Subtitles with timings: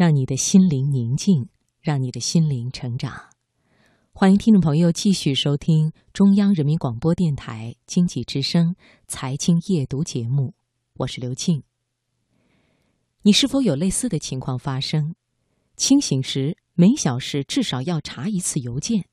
[0.00, 1.50] 让你的心灵宁静，
[1.82, 3.28] 让你的心灵成长。
[4.14, 8.76] 欢迎听众朋友继续收听中央人民广播电台经济之声
[9.06, 10.54] 财经夜读节目，
[11.00, 11.64] 我是刘庆。
[13.24, 15.14] 你是否有类似的情况发生？
[15.76, 19.04] 清醒时每小时至少要查一次邮件，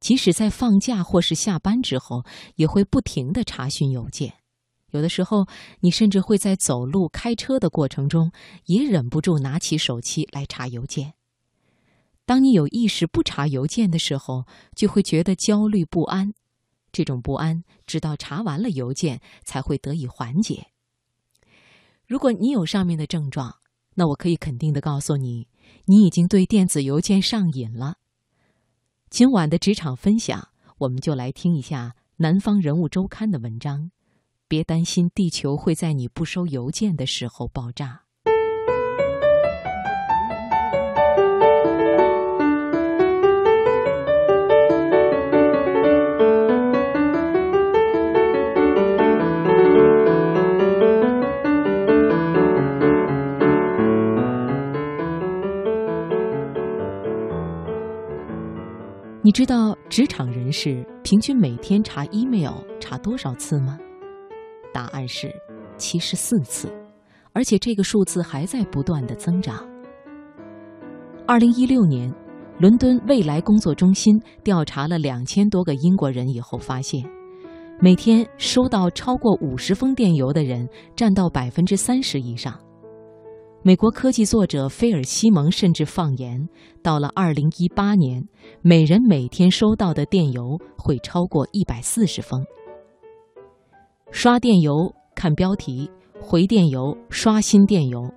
[0.00, 2.24] 即使在放假或是下班之后，
[2.56, 4.34] 也会不停的查询邮件。
[4.90, 5.46] 有的时候，
[5.80, 8.30] 你甚至会在走路、开车的过程中，
[8.66, 11.14] 也忍不住拿起手机来查邮件。
[12.24, 16.32] 当你有意识不查邮件的时候，就会觉得焦虑不安。
[16.92, 20.68] 这种不安，直到查完了邮件才会得以缓解。
[22.06, 23.56] 如果你有上面的症状，
[23.94, 25.48] 那我可以肯定的告诉你，
[25.86, 27.96] 你已经对电子邮件上瘾了。
[29.10, 33.90] 今晚的职场分享，我们就来听一下《南方人物周刊》的文章。
[34.48, 38.02] 别担心，地球会在你不收邮件的时候爆炸。
[59.22, 63.76] 你知道职场人士平均每天查 email 查多少次吗？
[64.72, 65.30] 答案是
[65.76, 66.72] 七十四次，
[67.32, 69.66] 而且这个数字还在不断的增长。
[71.26, 72.12] 二零一六年，
[72.58, 77.04] 伦敦未来工作中心调查了两千多个英国人以后发现，
[77.80, 82.58] 每天收到超过五十封电邮的人占到百分之三十以上。
[83.62, 86.48] 美国科技作者菲尔·西蒙甚至放言，
[86.82, 88.22] 到了二零一八年，
[88.62, 92.40] 每人每天收到的电邮会超过一百四十封。
[94.18, 98.10] 刷电邮、看标题、回电邮、刷新电邮，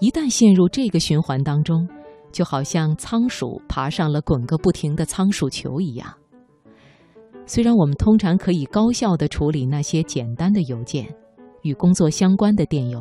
[0.00, 1.88] 一旦陷入这个循环当中，
[2.32, 6.12] 就好像仓鼠爬上了滚个不停的仓鼠球一样。
[7.46, 11.06] 虽然我们通常可以高效地处理那些简单的邮件，
[11.62, 13.00] 与工作相关的电邮，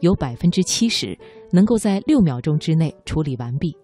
[0.00, 1.18] 有百分之七十
[1.50, 3.74] 能够在六秒钟之内处理完毕，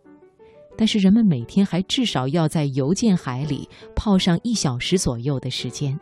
[0.77, 5.99] 但是人们每天还至少要在邮件海里泡上一小时左右的时间。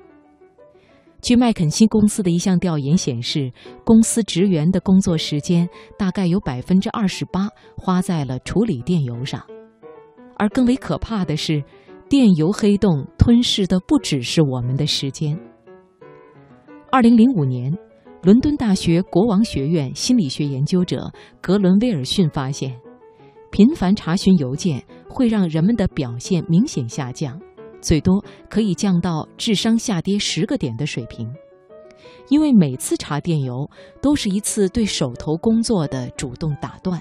[1.23, 3.53] 据麦肯锡公司的一项调研显示，
[3.85, 9.45] 公司职员的工作时间大概有百分之二十八花在了处理电邮上，
[10.37, 11.63] 而更为可怕的是，
[12.09, 15.39] 电邮黑洞吞噬的不只是我们的时间。
[16.91, 17.73] 二零零五年，
[18.23, 22.75] 伦敦大学国王学院心理学研究者格伦威尔逊发现，
[23.51, 27.39] 频繁查询邮件会让人们的表现明显下降。
[27.81, 31.33] 最多可以降到智商下跌十个点的水平，
[32.29, 33.69] 因为每次查电邮
[34.01, 37.01] 都是一次对手头工作的主动打断。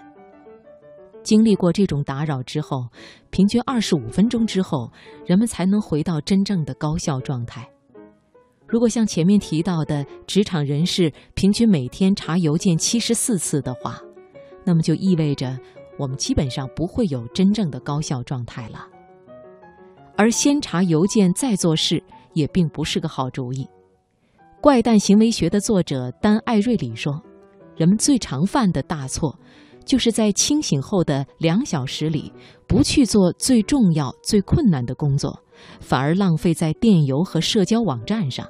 [1.21, 2.87] 经历过这种打扰之后，
[3.29, 4.89] 平均二十五分钟之后，
[5.25, 7.69] 人们才能回到真正的高效状态。
[8.65, 13.99] 如果像前面提到的职场人士平均每天查邮件七十四次的话，
[14.63, 15.59] 那么就意味着
[15.97, 18.87] 我们基本上不会有真正的高效状态了。
[20.19, 22.03] 而先查邮件再做事
[22.33, 23.65] 也并不是个好主意。
[24.59, 27.23] 怪诞行为学的作者丹·艾瑞里说
[27.77, 29.33] ：“人们最常犯的大错，
[29.85, 32.33] 就是在清醒后的两小时里
[32.67, 35.41] 不去做最重要、最困难的工作，
[35.79, 38.45] 反而浪费在电邮和社交网站上。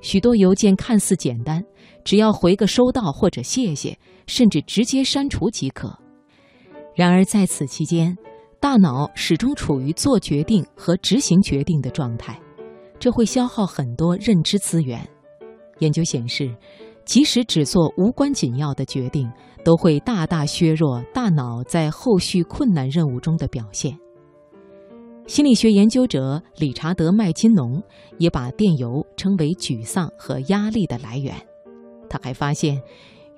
[0.00, 1.60] 许多邮件看似简单，
[2.04, 5.98] 只要回个收到或者谢谢，甚至直接删除即可。
[6.94, 8.16] 然而在此期间，
[8.60, 12.38] 大脑始终处于做决定和执行决定的状态，
[12.98, 15.08] 这会消耗很多认知资源。
[15.78, 16.52] 研究显示，
[17.04, 19.30] 即使只做无关紧要的决定，
[19.64, 23.96] 都会大大削弱大脑在后续困难任务中的表现。
[25.28, 27.80] 心理学研究者理查德·麦金农
[28.18, 31.32] 也把电邮称为沮丧和压力的来源。
[32.10, 32.82] 他还发现。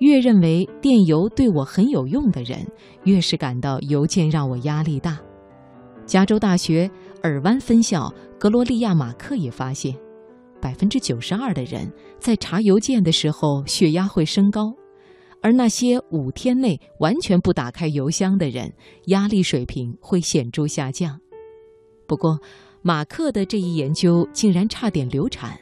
[0.01, 2.65] 越认为电邮对我很有用的人，
[3.03, 5.19] 越是感到邮件让我压力大。
[6.07, 6.89] 加州大学
[7.21, 9.95] 尔湾分校格罗利亚·马克也发现，
[10.59, 11.87] 百分之九十二的人
[12.17, 14.73] 在查邮件的时候血压会升高，
[15.39, 18.73] 而那些五天内完全不打开邮箱的人，
[19.05, 21.21] 压力水平会显著下降。
[22.07, 22.39] 不过，
[22.81, 25.59] 马克的这一研究竟然差点流产。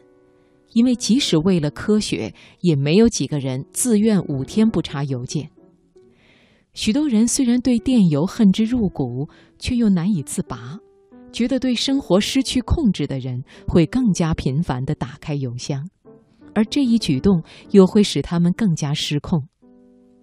[0.73, 5.49] 因为即使为了科学，也没有几个人自愿五天不查邮件。
[6.73, 9.27] 许多人虽然对电邮恨之入骨，
[9.57, 10.79] 却又难以自拔，
[11.31, 15.89] 觉得对生活失去控制的人会更加频繁地打开邮箱，
[16.53, 19.47] 而这一举动又会使他们更加失控。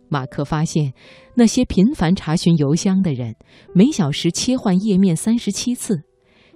[0.09, 0.95] 马克发现，
[1.35, 3.35] 那些频繁查询邮箱的人，
[3.75, 5.97] 每小时切换页面三十七次；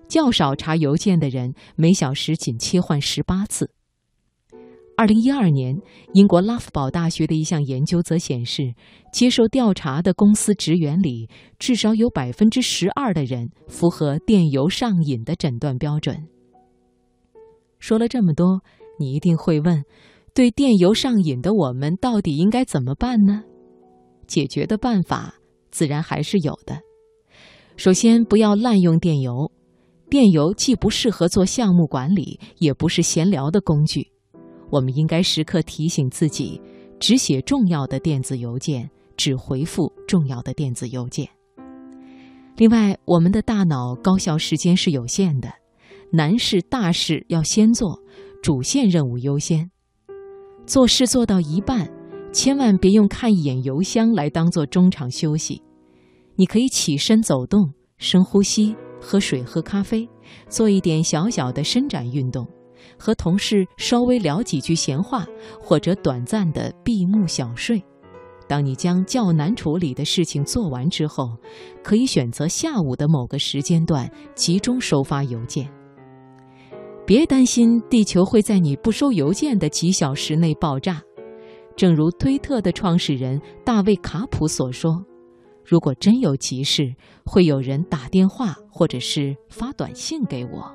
[0.09, 3.73] 较少查邮件的人，每小时仅切换十八次。
[5.01, 5.81] 二零一二年，
[6.13, 8.75] 英国拉夫堡大学的一项研究则显示，
[9.11, 11.27] 接受调查的公司职员里，
[11.59, 16.29] 至少有百分之十二的人符合电邮上瘾的诊断标准。
[17.79, 18.61] 说了这么多，
[18.99, 19.83] 你一定会问：
[20.35, 23.43] 对电邮上瘾的我们，到底应该怎么办呢？
[24.27, 25.35] 解决的办法
[25.71, 26.79] 自然还是有的。
[27.79, 29.51] 首先，不要滥用电邮。
[30.11, 34.13] 电邮既不适合做项目管理，也不是闲聊的工具。
[34.71, 36.61] 我们应该时刻提醒自己，
[36.99, 41.29] 只写重要的电子邮件，只回复重要的电子邮件。
[42.57, 45.49] 另外，我们的大脑高效时间是有限的，
[46.13, 47.99] 难事大事要先做，
[48.43, 49.71] 主线任务优先。
[50.67, 51.91] 做事做到一半，
[52.33, 55.63] 千万别用看一眼邮箱来当做中场休息。
[56.37, 60.09] 你可以起身走动，深呼吸，喝水、喝咖啡，
[60.49, 62.47] 做一点小小的伸展运动。
[62.99, 65.27] 和同事稍微聊几句闲话，
[65.61, 67.83] 或者短暂的闭目小睡。
[68.49, 71.37] 当你将较难处理的事情做完之后，
[71.85, 75.71] 可以选择下午的某个时间段集中收发邮件。
[77.07, 81.01] 别担心地球会在你不收邮件的几小时内爆炸。
[81.77, 85.03] 正如推特的创始人大卫·卡普所说
[85.65, 86.93] ：“如果真有急事，
[87.25, 90.71] 会有人打电话或者是发短信给我。”